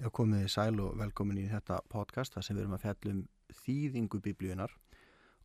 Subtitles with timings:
[0.00, 3.10] Já, komið í sæl og velkomin í þetta podcast þar sem við erum að fjalla
[3.12, 3.18] um
[3.58, 4.72] þýðingu biblíunar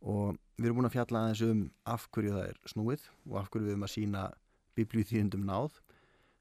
[0.00, 1.58] og við erum búin að fjalla aðeins um
[1.92, 4.22] af hverju það er snúið og af hverju við erum að sína
[4.78, 5.76] biblíu þýðindum náð.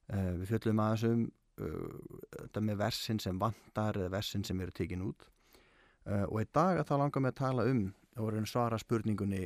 [0.07, 1.25] Uh, við fjallum aðeins um
[1.59, 5.27] uh, þetta með versin sem vantar eða versin sem eru tekin út.
[6.07, 7.84] Uh, og í dag að það langar með að tala um
[8.16, 9.43] og verðum svara spurningunni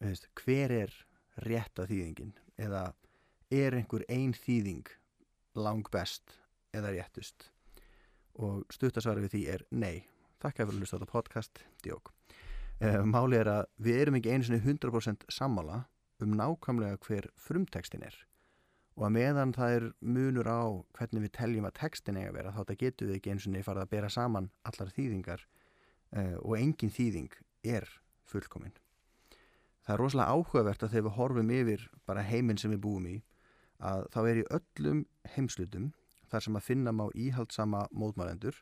[0.00, 0.96] veist, hver er
[1.44, 2.32] rétta þýðingin?
[2.56, 2.86] Eða
[3.52, 4.88] er einhver ein þýðing
[5.60, 6.38] lang best
[6.72, 7.50] eða réttust
[8.38, 10.06] og stuttasvari við því er nei.
[10.38, 12.12] Takk fyrir að hlusta á þetta podcast, djók.
[12.78, 15.82] Uh, máli er að við erum ekki einu sinni 100% sammála
[16.22, 18.14] um nákvæmlega hver frumtekstin er
[18.98, 20.62] og að meðan það er munur á
[20.98, 23.62] hvernig við teljum að tekstin eiga að vera þá þetta getur við ekki einu sinni
[23.62, 25.44] farið að bera saman allar þýðingar
[26.18, 27.86] uh, og engin þýðing er
[28.28, 28.74] fullkominn.
[29.86, 33.14] Það er rosalega áhugavert að þegar við horfum yfir bara heiminn sem við búum í
[33.78, 35.04] að þá er í öllum
[35.36, 35.86] heimslutum
[36.30, 38.56] þar sem að finna má íhaldsama mótmælendur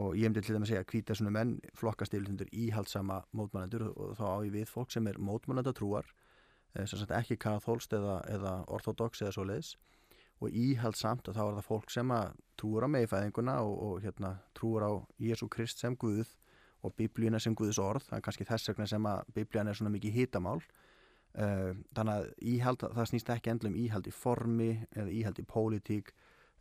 [0.00, 4.16] og ég hefndi til þeim að segja að svona menn flokkast yfir íhaldsama mótmælendur og
[4.16, 6.06] þá á ég við fólk sem er mótmælendatrúar
[6.74, 9.74] eh, ekki katholst eða, eða orthodox eða svo leiðis
[10.42, 14.36] og íhaldsamt og þá er það fólk sem að trúur á meðfæðinguna og, og hérna,
[14.56, 16.32] trúur á Jésu Krist sem Guð
[16.82, 18.08] og biblíuna sem Guðs orð.
[18.08, 20.58] Það er kannski þess vegna sem að biblíana er svona mikið hitamál.
[21.32, 26.10] Uh, þannig að íhald, það snýst ekki endlum íhald í formi eða íhald í pólitík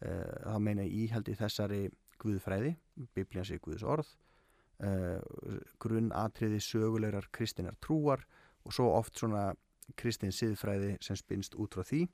[0.02, 1.86] Eh, þá meina íhaldi þessari
[2.22, 2.76] Guðfræði,
[3.16, 4.10] biblíans er Guðs orð
[4.82, 5.22] eh,
[5.82, 8.24] grunnatriði sögulegar kristinar trúar
[8.66, 9.52] og svo oft svona
[9.98, 12.06] kristin siðfræði sem spinnst út frá því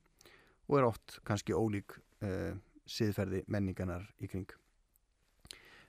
[0.67, 1.93] og er oft kannski ólík
[2.25, 2.55] uh,
[2.89, 4.49] siðferði menninganar í kring.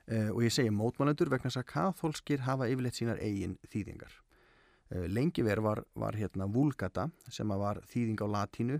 [0.07, 4.13] Uh, og ég segi mótmannendur vegna þess að katholskir hafa yfirleitt sínar eigin þýðingar.
[4.93, 8.79] Uh, lengi verð var, var hérna vulgata sem var þýðing á latínu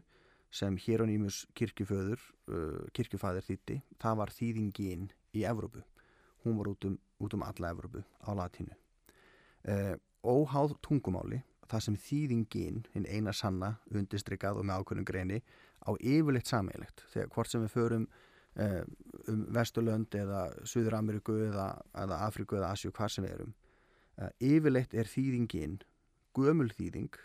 [0.49, 5.83] sem Hieronymus kirkjuföður, uh, kirkjufæðir þýtti, það var þýðingin í Evrópu.
[6.45, 8.75] Hún var út um, út um alla Evrópu á latínu.
[9.67, 15.41] Uh, óháð tungumáli, það sem þýðingin, hinn eina sanna, undistrykað og með ákveðnum greini,
[15.85, 17.05] á yfirleitt sammeilegt.
[17.13, 18.07] Þegar hvort sem við förum
[18.57, 18.81] uh,
[19.29, 23.53] um Vesturlönd eða Suður Ameriku eða, eða Afriku eða Asjú, hvað sem við erum,
[24.17, 25.79] uh, yfirleitt er þýðingin
[26.37, 27.21] gömul þýðing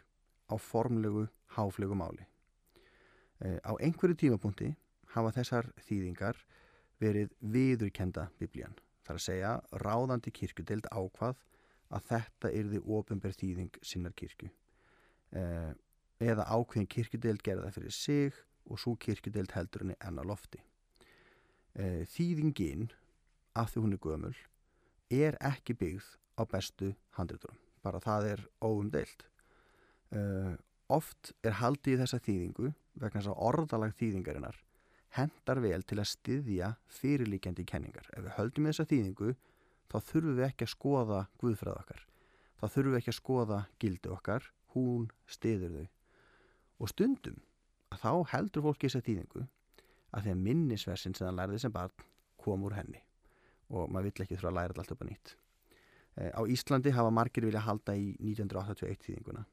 [0.51, 2.27] á formlegu, háflegu máli.
[3.45, 4.71] Eh, á einhverju tímapunkti
[5.13, 6.39] hafa þessar þýðingar
[7.03, 8.77] verið viðurkenda biblían.
[9.05, 9.51] Það er að segja
[9.83, 11.43] ráðandi kirkudeld ákvað
[11.93, 14.49] að þetta yrði ofinberð þýðing sinnar kirkju.
[15.37, 15.73] Eh,
[16.25, 20.63] eða ákveðin kirkudeld gerða fyrir sig og svo kirkudeld heldur henni enna lofti.
[21.75, 22.89] Eh, þýðingin,
[23.55, 24.37] af því hún er gömul,
[25.13, 26.07] er ekki byggð
[26.41, 27.61] á bestu handriturum.
[27.85, 29.29] Bara það er óumdeilt.
[30.89, 34.61] Oft er haldið í þessa þýðingu vegna þess að orðalag þýðingarinnar
[35.15, 38.07] hendar vel til að styðja fyrirlíkjandi kenningar.
[38.17, 39.35] Ef við höldum þessa þýðingu
[39.91, 42.03] þá þurfum við ekki að skoða Guðfræð okkar.
[42.59, 45.87] Þá þurfum við ekki að skoða gildi okkar, hún styður þau.
[46.83, 47.39] Og stundum
[47.95, 49.47] að þá heldur fólki þessa þýðingu
[50.15, 52.07] að því að minnisversin sem það lærði sem barn
[52.43, 53.01] kom úr henni
[53.75, 55.35] og maður vill ekki þurfa að læra alltaf nýtt.
[56.15, 59.45] Eh, á Íslandi hafa margir vilja halda í 1981 þýðinguna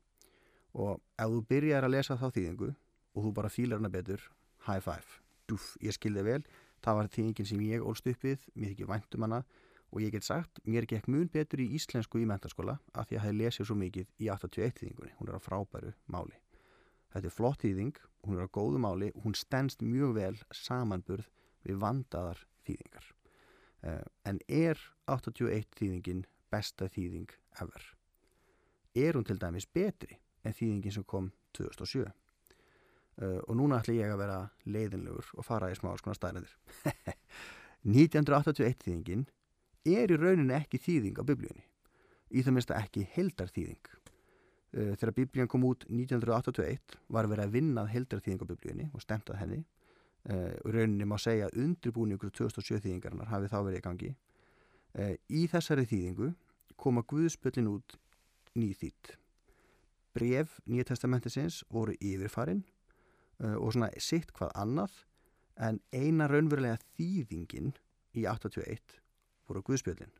[0.82, 2.70] og ef þú byrjar að lesa þá þýðingu
[3.16, 4.24] og þú bara fílar hana betur
[4.68, 6.44] high five, dúf, ég skilði vel.
[6.82, 9.42] Það var þýðingin sem ég ólst upp við mér þykir væntum hana.
[9.92, 13.26] Og ég get sagt mér gekk mun betur í íslensku í mentarskóla af því að
[13.26, 16.38] það lesið svo mikið í 81 þýðingunni, hún er á frábæru máli.
[17.12, 21.28] Þetta er flott þýðing hún er á góðu máli og hún stendst mjög vel samanburð
[21.68, 23.10] við vandaðar þýðingar.
[23.82, 24.80] Uh, en er
[25.10, 27.84] 81 þýðingin besta þýðing ever?
[28.96, 32.06] Er hún til dæmis betri en þýðingin sem kom 2007
[33.20, 36.54] uh, og núna ætla ég að vera leiðinlegur og fara í smá skona stæðinir
[37.88, 39.26] 1981 þýðingin
[39.90, 41.66] er í rauninni ekki þýðing á biblíunni.
[42.32, 47.56] Í það minnst ekki heldar þýðing uh, þegar biblíun kom út 1981 var verið að
[47.58, 49.64] vinnað heldar þýðing á biblíunni og stemtað henni.
[50.22, 54.14] Uh, og rauninni má segja að undirbúningur 2007 þýðingarinnar hafi þá verið í gangi.
[55.32, 56.34] Í þessari þýðingu
[56.76, 57.94] koma Guðspöllin út
[58.60, 59.14] nýþýtt
[60.14, 62.64] bref Nýja testamentisins voru yfirfarin.
[62.64, 62.71] uh,
[63.58, 64.98] og svona sitt hvað annað
[65.62, 67.74] en eina raunverulega þýðingin
[68.18, 68.98] í 81
[69.48, 70.12] voru Guðspjöldin.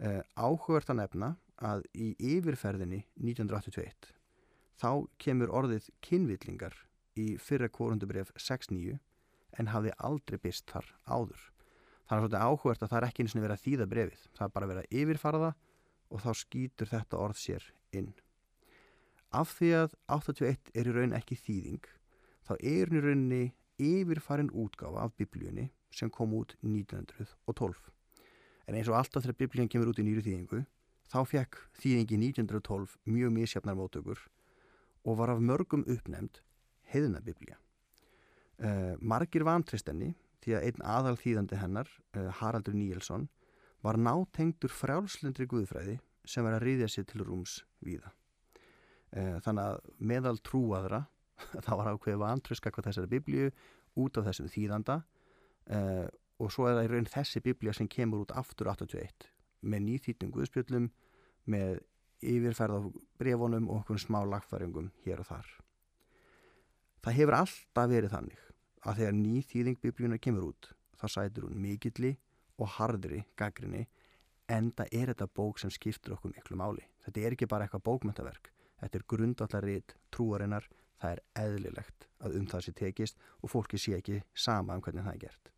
[0.00, 1.30] Uh, áhugverð að nefna
[1.60, 4.14] að í yfirferðinni 1981
[4.80, 4.90] þá
[5.20, 6.76] kemur orðið kynvillingar
[7.20, 8.96] í fyrra kvorundubref 6.9
[9.60, 11.42] en hafði aldrei byrst þar áður.
[12.08, 14.24] Þannig að áhugverð að það er ekki eins og verið að þýða brefið.
[14.38, 15.60] Það er bara verið að yfirfara það
[16.10, 18.12] og þá skýtur þetta orð sér inn
[19.30, 21.88] af því að 81 er í raun ekki þýðing
[22.50, 23.44] þá er í rauninni
[23.78, 27.78] yfirfarin útgáfa af biblíunni sem kom út 1912.
[28.66, 30.64] En eins og alltaf þegar biblíun kemur út í nýru þýðingu,
[31.10, 34.24] þá fekk þýðingi 1912 mjög mísjafnar mótökur
[35.06, 36.42] og var af mörgum uppnefnd
[36.90, 37.58] heiðina biblía.
[38.60, 40.12] Uh, margir vantristenni
[40.42, 41.88] því að einn aðal þýðandi hennar,
[42.18, 43.28] uh, Haraldur Níelsson,
[43.80, 48.10] var nátengdur frjálslindri guðfræði sem var að riðja sér til rúms víða.
[49.14, 51.04] Uh, þannig að meðal trúaðra,
[51.64, 53.50] þá var ákveðið vantriska hvað þessari biblíu
[54.00, 55.00] út af þessum þýðanda
[56.40, 59.28] og svo er það í raun þessi biblía sem kemur út aftur 81
[59.60, 60.88] með nýþýttum guðspjöllum,
[61.50, 61.80] með
[62.20, 62.80] yfirferð á
[63.20, 65.48] brefunum og okkur smá lagfæringum hér og þar.
[67.00, 68.42] Það hefur alltaf verið þannig
[68.80, 70.70] að þegar ný þýðing biblíunar kemur út
[71.00, 72.14] þá sætur hún mikilli
[72.60, 73.86] og hardri gaggrinni
[74.52, 76.84] en það er þetta bók sem skiptur okkur miklu máli.
[77.04, 78.50] Þetta er ekki bara eitthvað bókmyndaverk.
[78.80, 80.66] Þetta er grundallarrið trúarinnar.
[81.00, 85.06] Það er eðlilegt að um það sé tekist og fólki sé ekki sama um hvernig
[85.06, 85.52] það er gert.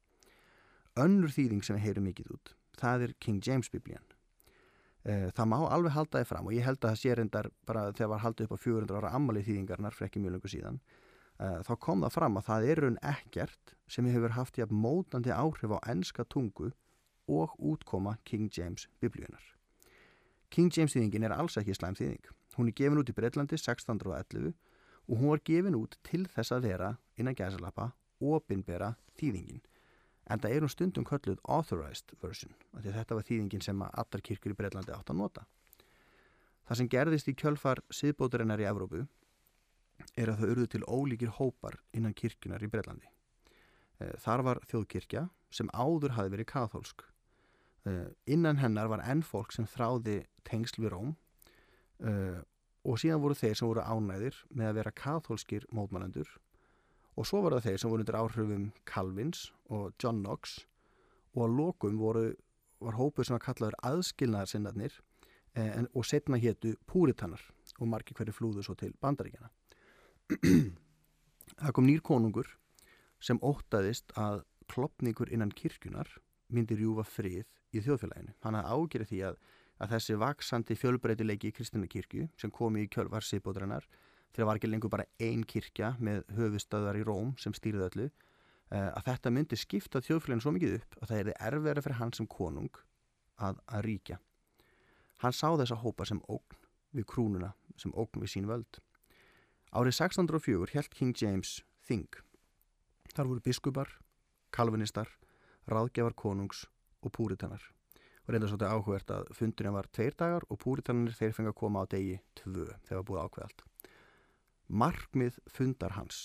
[1.02, 4.04] Önnur þýðing sem við heyrum mikið út, það er King James biblían.
[5.02, 7.88] Eh, það má alveg halda þið fram og ég held að það sé reyndar bara
[7.90, 10.78] þegar var haldið upp á 400 ára ammalið þýðingarnar fyrir ekki mjög lengur síðan
[11.42, 14.74] Eh, þá kom það fram að það er raun ekkert sem hefur haft í að
[14.76, 16.70] mótandi áhrif á enska tungu
[17.30, 19.42] og útkoma King James biblíunar.
[20.52, 22.28] King James þýðingin er alls ekki slæm þýðing.
[22.58, 24.52] Hún er gefin út í Breitlandi 1611
[25.12, 27.90] og hún var gefin út til þess að vera innan gæsalappa
[28.22, 29.60] opinbera þýðingin.
[30.30, 34.54] En það er hún stundum kölluð authorized version, þetta var þýðingin sem að allar kirkur
[34.54, 35.44] í Breitlandi átt að nota.
[36.64, 39.02] Það sem gerðist í kjölfar siðbóturinnar í Evrópu
[40.16, 43.10] er að það urðu til ólíkir hópar innan kirkjunar í Breitlandi.
[44.00, 47.04] Eh, þar var þjóðkirkja sem áður hafi verið kathólsk.
[47.84, 51.12] Eh, innan hennar var enn fólk sem þráði tengsl við Róm
[52.00, 52.40] eh,
[52.82, 56.28] og síðan voru þeir sem voru ánæðir með að vera kathólskir mótmælendur.
[57.16, 60.60] Og svo var það þeir sem voru undir áhrifum Calvins og John Knox.
[61.36, 62.26] Og að lokum voru,
[62.82, 64.98] var hópur sem var kallaður aðskilnaðarsinnarnir
[65.92, 67.42] og setna héttu púritannar
[67.78, 69.50] og margi hverju flúðu svo til bandaríkjana
[71.60, 72.48] það kom nýr konungur
[73.22, 74.42] sem ótaðist að
[74.72, 76.08] klopningur innan kirkjunar
[76.52, 78.34] myndir júfa frið í þjóðfélaginu.
[78.44, 79.36] Hann hafði ágjörði því að,
[79.82, 83.86] að þessi vaksandi fjölbreytilegi í kristina kirkju sem komi í kjölvar síðbóðurinnar
[84.32, 88.06] til að var ekki lengur bara ein kirkja með höfustöðar í Róm sem stýrði öllu
[88.06, 92.14] eh, að þetta myndi skipta þjóðfélaginu svo mikið upp að það erði erfæri fyrir hann
[92.16, 92.80] sem konung
[93.42, 94.20] að, að ríkja.
[95.22, 96.62] Hann sá þessa hópa sem ógn
[96.96, 98.80] við krúnuna, sem ógn við sín völd.
[99.72, 101.58] Árið 1604 held King James
[101.88, 102.08] þing.
[103.12, 103.92] Þar voru biskupar,
[104.52, 105.08] kalvinistar,
[105.68, 106.66] ráðgjafar konungs
[107.02, 107.64] og púritanar.
[108.32, 111.90] Reynda svolítið áhugert að fundurinn var tveir dagar og púritanir þeir fengi að koma á
[111.92, 113.64] degi tvö þegar búið ákveðalt.
[114.72, 116.20] Markmið fundar hans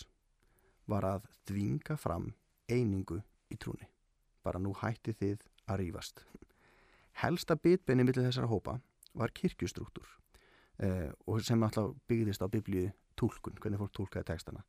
[0.87, 2.29] var að dvinga fram
[2.71, 3.19] einingu
[3.51, 3.89] í trúni.
[4.39, 6.23] Bara nú hætti þið að rýfast.
[7.19, 8.77] Helsta bitbenni millir þessara hópa
[9.17, 10.07] var kirkjustruktúr
[10.79, 14.63] eh, og sem alltaf byggðist á biblíu tólkun, hvernig fólk tólkaði textana.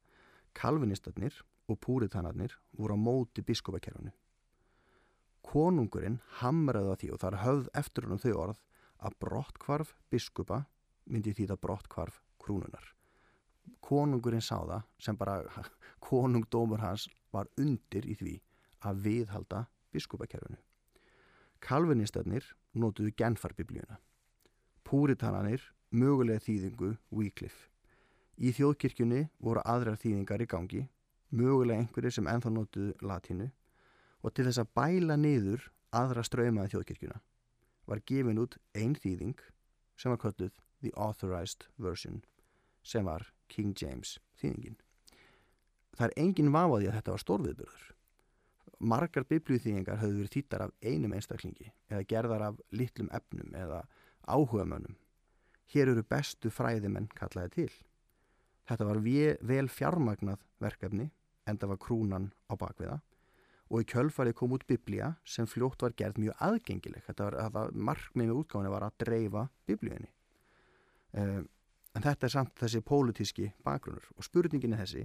[0.59, 1.39] Kalvinistarnir
[1.69, 4.11] og púritanarnir voru á móti biskopakerfunu.
[5.49, 8.59] Konungurinn hamraði á því og þar höfð eftir húnum þau orð
[9.09, 10.59] að brottkvarf biskupa
[11.09, 12.85] myndi því það brottkvarf krúnunar.
[13.81, 15.39] Konungurinn sá það sem bara
[16.09, 18.35] konungdómur hans var undir í því
[18.85, 19.63] að viðhalda
[19.95, 20.61] biskupakerfunu.
[21.65, 22.45] Kalvinistarnir
[22.77, 23.97] nótuðu genfarbiblíuna.
[24.85, 27.71] Púritanarnir mögulega þýðingu Wycliffe.
[28.39, 30.83] Í þjóðkirkjunni voru aðrar þýðingar í gangi,
[31.33, 33.49] mögulega einhverjir sem enþá nótuðu latínu
[34.23, 37.21] og til þess að bæla niður aðra ströymaði þjóðkirkjuna
[37.89, 39.39] var gefin út einn þýðing
[39.99, 42.21] sem var kölluð The Authorized Version
[42.85, 44.77] sem var King James þýðingin.
[45.97, 47.87] Það er engin vafaði að þetta var stórviðbörður.
[48.79, 53.81] Margar biblíuþýðingar höfðu verið þýttar af einum einstaklingi eða gerðar af litlum efnum eða
[54.29, 54.95] áhugamönnum.
[55.73, 57.73] Hér eru bestu fræðimenn kallaði til.
[58.69, 61.09] Þetta var vel fjármagnað verkefni
[61.49, 63.01] en það var krúnan á bakviða
[63.69, 67.05] og í kjölfarið kom út biblía sem fljótt var gerð mjög aðgengileg.
[67.05, 70.11] Þetta var, var markmið með útgáðinu var að dreifa biblíunni.
[71.13, 71.45] Um,
[71.97, 75.05] en þetta er samt þessi pólitíski bakgrunur og spurningin er þessi,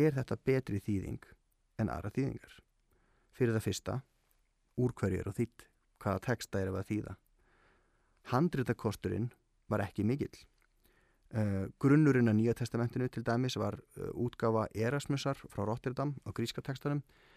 [0.00, 1.28] er þetta betri þýðing
[1.80, 2.58] en aðra þýðingar?
[3.36, 4.00] Fyrir það fyrsta,
[4.80, 5.68] úr hverju er og þýtt,
[6.00, 7.16] hvaða texta er að þýða?
[8.32, 9.32] Handritakosturinn
[9.68, 10.32] var ekki mikill.
[11.28, 16.64] Uh, grunnurinn að Nýja testamentinu til dæmis var uh, útgafa Erasmusar frá Rotterdam á gríska
[16.64, 17.27] textanum uh,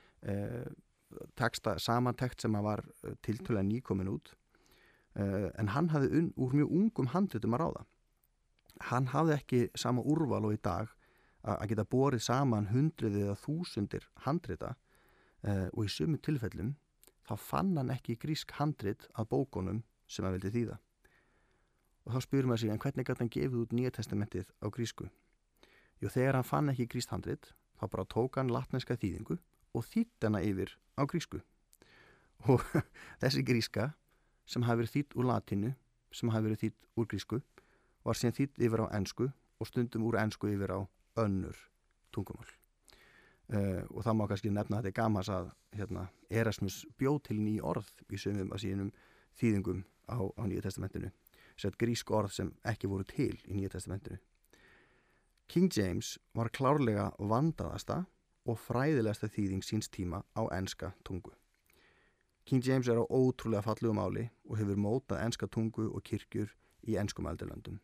[1.35, 2.85] texta, samantekt sem var
[3.25, 4.35] tiltöla nýkomin út
[5.15, 7.85] en hann hafði un, úr mjög ungum handlitum að ráða
[8.91, 10.93] hann hafði ekki sama úrval og í dag
[11.41, 14.75] að geta borið saman hundruðið eða þúsundir handrita
[15.73, 16.75] og í sumu tilfellum
[17.27, 20.77] þá fann hann ekki grísk handrit að bókunum sem hann vildi þýða.
[22.05, 25.07] Og þá spyrum við sig en hvernig gæti hann gefið út nýja testamentið á grísku?
[26.01, 29.37] Jú þegar hann fann ekki gríst handrit þá bara tók hann latneska þýðingu
[29.73, 31.41] og þýtt hana yfir á grísku.
[32.49, 32.63] Og
[33.21, 33.91] þessi gríska
[34.45, 35.73] sem hafi verið þýtt úr latinu,
[36.11, 37.41] sem hafi verið þýtt úr grísku
[38.05, 40.79] var síðan þýtt yfir á ennsku og stundum úr ennsku yfir á
[41.21, 41.57] önnur
[42.11, 42.49] tungumál.
[43.51, 47.39] Uh, og það má kannski nefna að þetta er gamas að hérna, Erasmus bjóð til
[47.43, 48.91] ný orð í sömum að sínum
[49.39, 51.11] þýðingum á, á Nýja testamentinu
[51.59, 54.19] sett grísk orð sem ekki voru til í Nýja testamentinu
[55.51, 58.05] King James var klárlega vandaðasta
[58.51, 61.33] og fræðilegasta þýðing síns tíma á enska tungu
[62.45, 66.51] King James er á ótrúlega fallu máli og hefur mótað enska tungu og kirkjur
[66.87, 67.79] í enskum aldurlandum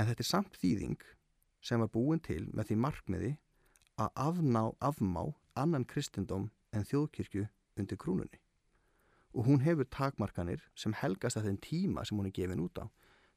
[0.00, 1.00] en þetta er samt þýðing
[1.60, 3.32] sem var búin til með því markmiði
[4.00, 5.24] að afná, afmá
[5.60, 7.48] annan kristendóm en þjóðkirkju
[7.80, 8.40] undir krúnunni.
[9.36, 12.88] Og hún hefur takmarkanir sem helgast af þeim tíma sem hún er gefin út á.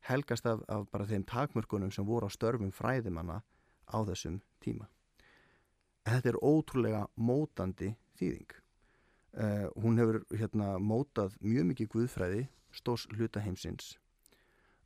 [0.07, 3.41] Helgast af, af bara þeim takmörkunum sem voru á störfum fræðimanna
[3.91, 4.87] á þessum tíma.
[6.03, 8.57] Þetta er ótrúlega mótandi þýðing.
[9.33, 12.43] Uh, hún hefur hérna, mótað mjög mikið guðfræði,
[12.74, 13.95] stórs hlutaheimsins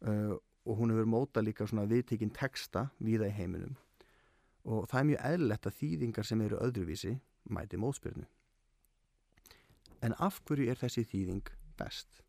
[0.07, 3.75] uh, og hún hefur mótað líka viðtekinn texta viða í heiminum
[4.67, 7.13] og það er mjög eðlilegt að þýðingar sem eru öðruvísi
[7.55, 8.25] mæti móðspyrnu.
[10.03, 12.21] En af hverju er þessi þýðing best?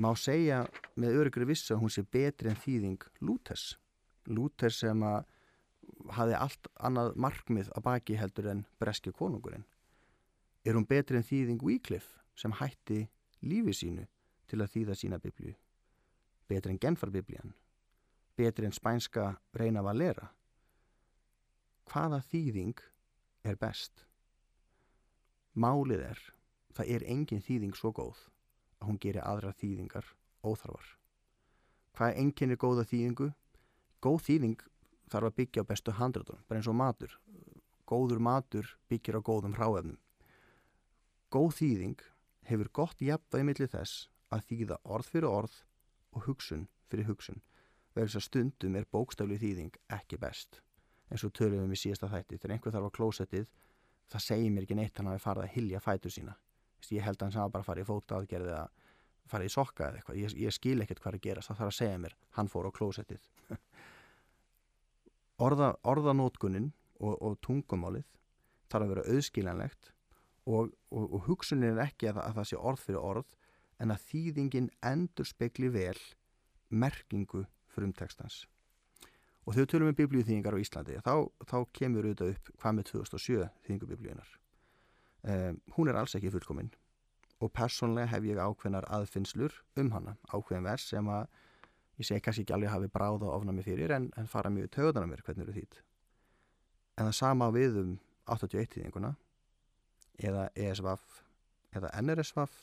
[0.00, 0.64] Má segja
[0.98, 3.76] með örygri vissu að hún sé betri en þýðing Lúters.
[4.26, 5.22] Lúters sem að
[6.16, 9.66] hafi allt annað markmið að baki heldur en breski konungurinn.
[10.64, 13.06] Er hún betri en þýðing Wycliffe sem hætti
[13.42, 14.06] lífi sínu
[14.50, 15.54] til að þýða sína biblju?
[16.48, 17.54] Betri en Genfarbibljan?
[18.36, 20.30] Betri en spænska Reina Valera?
[21.90, 22.78] hvaða þýðing
[23.42, 24.04] er best?
[25.58, 26.20] Málið er,
[26.76, 28.20] það er engin þýðing svo góð
[28.78, 30.06] að hún gerir aðra þýðingar
[30.46, 30.86] óþarfar.
[31.96, 33.30] Hvað er engin er góða þýðingu?
[34.00, 34.62] Góð þýðing
[35.10, 37.18] þarf að byggja á bestu handrætunum, bara eins og matur.
[37.90, 39.98] Góður matur byggir á góðum hráefnum.
[41.30, 42.06] Góð þýðing
[42.50, 45.60] hefur gott jafnvægi millir þess að þýða orð fyrir orð
[46.14, 47.42] og hugsun fyrir hugsun.
[47.94, 50.62] Verðis að stundum er bókstafli þýðing ekki best
[51.10, 53.48] eins og töluðum við síðasta þætti þegar einhver þarf á klósettið
[54.10, 56.36] það segir mér ekki neitt hann að við farið að hilja fætur sína
[56.90, 58.68] ég held að hann sá bara að fara í fóta aðgerði að
[59.30, 61.72] fara í sokka eða eitthvað ég, ég skil ekkert hvað er að gera það þarf
[61.72, 63.26] að segja mér, hann fór á klósettið
[65.40, 66.70] Orða, orðanótkunin
[67.00, 68.06] og, og tungumálið
[68.70, 69.90] þarf að vera auðskiljanlegt
[70.46, 73.34] og, og, og hugsunin er ekki að, að það sé orð fyrir orð
[73.80, 75.96] en að þýðingin endur spekli vel
[76.70, 78.44] merkingu frumtekstans
[79.46, 81.14] og við tölum um biblíuþýðingar á Íslandi þá,
[81.48, 84.34] þá kemur auðvitað upp hvað með 2007 þýðingubiblíunar
[85.24, 86.70] um, hún er alls ekki fullkominn
[87.40, 91.24] og personlega hef ég ákveðnar aðfinnslur um hana, ákveðin vers sem að
[92.00, 95.06] ég segi kannski ekki alveg hafi bráða ofna mig fyrir en, en fara mjög töðan
[95.06, 95.80] á mér hvernig eru þýtt
[96.96, 97.94] en það sama við um
[98.30, 99.14] 81 þýðinguna
[100.30, 101.22] eða ESVAF
[101.76, 102.58] eða NRSVAF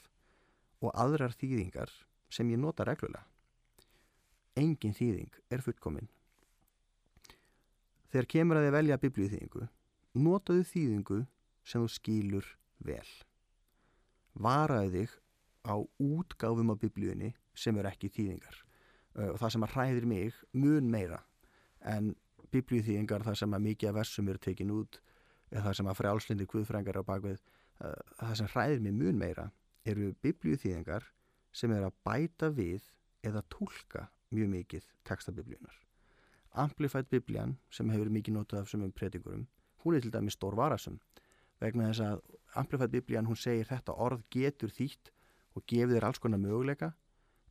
[0.84, 1.94] og aðrar þýðingar
[2.34, 3.26] sem ég nota reglulega
[4.58, 6.10] engin þýðing er fullkominn
[8.08, 9.64] Þegar kemur að þið velja biblíuþýðingu,
[10.24, 11.18] notaðu þýðingu
[11.68, 12.52] sem þú skýlur
[12.88, 13.10] vel.
[14.38, 15.16] Varaðu þig
[15.68, 18.62] á útgáfum á biblíunni sem eru ekki þýðingar.
[19.18, 21.24] Og það sem að hræðir mig mun meira
[21.82, 22.12] en
[22.54, 25.00] biblíuþýðingar þar sem að mikið af versum eru tekin út
[25.52, 27.42] eða það sem að frjálslindir kvöðfrængar á bakvið,
[28.20, 29.50] það sem hræðir mig mun meira
[29.88, 31.08] eru biblíuþýðingar
[31.56, 32.88] sem eru að bæta við
[33.26, 35.76] eða tólka mjög mikið textabiblíunar.
[36.58, 39.46] Amplified Biblian sem hefur mikið notað af sumum predikurum,
[39.84, 41.00] hún er til dæmi stór varasum
[41.62, 42.22] vegna þess að
[42.60, 45.12] Amplified Biblian hún segir þetta orð getur þýtt
[45.58, 46.92] og gefið þér alls konar möguleika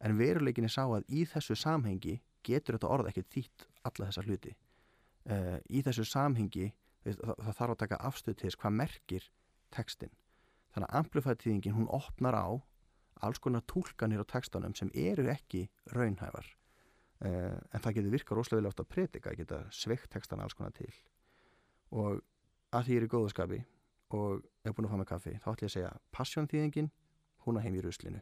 [0.00, 4.26] en veruleikin er sá að í þessu samhengi getur þetta orð ekkert þýtt alla þessa
[4.26, 4.52] hluti.
[5.26, 6.70] Uh, í þessu samhengi
[7.06, 9.30] það, það þarf að taka afstöð til þess hvað merkir
[9.74, 10.14] tekstin.
[10.74, 12.48] Þannig að Amplified tíðingin hún opnar á
[13.24, 16.52] alls konar tólkanir á tekstanum sem eru ekki raunhæfar
[17.16, 20.90] Uh, en það getur virkað rosalega átt að predika, geta sveikt textana alls konar til
[21.96, 22.18] og
[22.76, 23.60] að því ég er í góðaskapi
[24.18, 26.90] og er búin að fá með kaffi, þá ætlum ég að segja passjónþýðingin,
[27.46, 28.20] hún að heim í ruslinu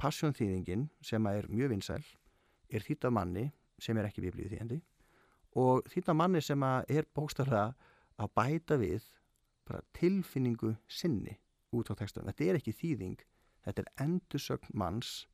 [0.00, 2.02] passjónþýðingin sem er mjög vinsæl
[2.68, 3.46] er þýtt af manni
[3.80, 4.80] sem er ekki biblíu þýðandi
[5.60, 7.74] og þýtt af manni sem er bókstaflega
[8.20, 9.06] að bæta við
[9.96, 11.38] tilfinningu sinni
[11.74, 13.22] út á textunum, þetta er ekki þýðing
[13.64, 15.24] þetta er endursögn manns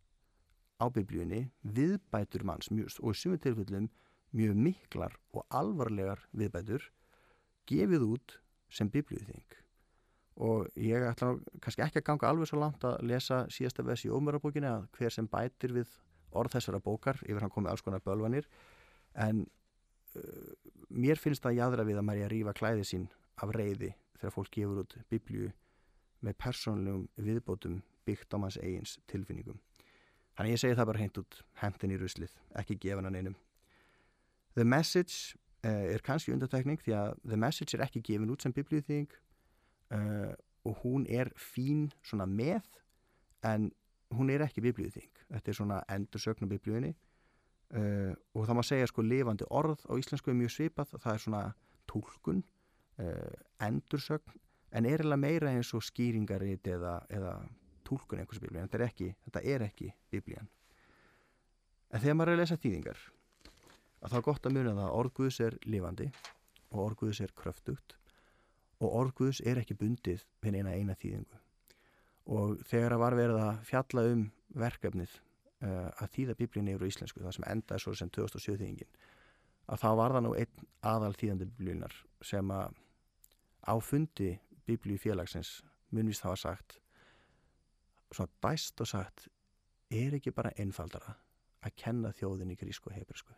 [0.81, 3.91] á biblíunni viðbætur manns mjög, og í sumu tilfellum
[4.37, 6.87] mjög miklar og alvarlegar viðbætur
[7.69, 8.39] gefið út
[8.71, 9.59] sem biblíuþing
[10.37, 14.13] og ég ætla kannski ekki að ganga alveg svo langt að lesa síðasta vers í
[14.13, 15.97] ómörabókinni að hver sem bætir við
[16.31, 18.47] orð þessara bókar yfir hann komið alls konar bölvanir.
[19.19, 19.43] En
[20.15, 20.53] uh,
[20.89, 23.09] mér finnst það jæðra við að maður er að rífa klæði sín
[23.43, 25.51] af reyði þegar fólk gefur út biblíu
[26.21, 29.59] með persónlegum viðbótum byggt á manns eigins tilfinningum.
[30.37, 33.39] Þannig ég segi það bara hent út hentin í ruslið, ekki gefan hann einum
[34.55, 38.55] The Message uh, er kannski undartekning því að The Message er ekki gefin út sem
[38.55, 39.11] biblíuþýðing
[39.95, 40.33] uh,
[40.69, 42.67] og hún er fín svona með
[43.47, 43.71] en
[44.15, 46.95] hún er ekki biblíuþýðing þetta er svona endursögn á biblíunni.
[47.71, 50.97] Uh, og það má segja sko lifandi orð á íslensku er mjög svipað.
[50.99, 51.43] Það er svona
[51.91, 52.43] tólkun
[53.65, 54.35] endursögn
[54.77, 57.39] en er eða meira eins og skýringarit eða, eða
[57.87, 60.51] tólkun einhversu biblíu en þetta er ekki, þetta er ekki biblían.
[61.91, 63.01] En þegar maður er að lesa þýðingar
[64.01, 66.11] að það er gott að muna það að orðguðs er lifandi
[66.71, 67.97] og orðguðs er kröftugt
[68.81, 71.41] og orðguðs er ekki bundið við eina eina þýðingu.
[72.31, 74.27] Og þegar að var verið að fjalla um
[74.61, 78.93] verkefnið uh, að þýða biblíun yfir íslensku, það sem endaði svo sem 2007 þýðingin
[79.71, 81.97] að þá var það nú einn aðal þýðandi biblíunar
[82.27, 82.79] sem að
[83.71, 84.31] áfundi
[84.67, 85.61] biblíu félagsins
[85.95, 86.79] munvist hafa sagt
[88.11, 89.29] svona dæst og sagt
[89.91, 91.15] er ekki bara einfaldara
[91.67, 93.37] að kenna þjóðin í grísku og hebrísku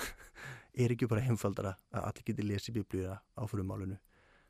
[0.82, 4.00] er ekki bara einfaldara að allir geti lesið biblíuna á frumálunu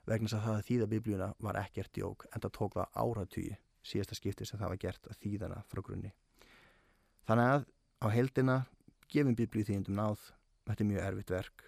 [0.07, 3.59] vegna þess að það að þýða biblíuna var ekkert jók en það tók það áratýji
[3.85, 6.13] síðasta skipti sem það var gert að þýðana frá grunni.
[7.29, 7.67] Þannig að
[8.05, 8.57] á heldina
[9.13, 10.29] gefum biblíu þýðindum náð
[10.69, 11.65] þetta er mjög erfitt verk.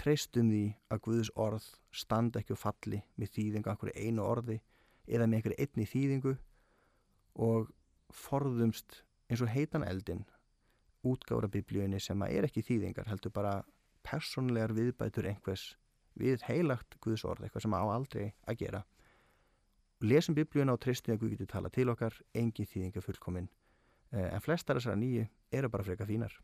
[0.00, 4.60] Treystum því að Guðs orð standa ekki og falli með þýðinga okkur einu orði
[5.06, 6.36] eða með einhverju einni þýðingu
[7.46, 7.70] og
[8.14, 10.24] forðumst eins og heitan eldin
[11.06, 13.60] útgára biblíunni sem að er ekki þýðingar heldur bara
[14.06, 15.74] personlegar viðbætur einhvers
[16.20, 18.82] við heilagt Guðsorð, eitthvað sem á aldrei að gera.
[20.00, 23.48] Lesum biblíuna og tristum að Guð getur tala til okkar engin þýðingar fullkominn
[24.12, 26.36] eh, en flestar þessara nýju eru bara freka fínar.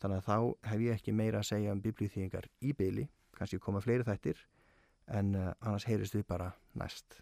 [0.00, 3.82] Þannig að þá hef ég ekki meira að segja um biblíuþýðingar í byli kannski koma
[3.84, 4.40] fleiri þættir
[5.18, 7.20] en eh, annars heyrist við bara næst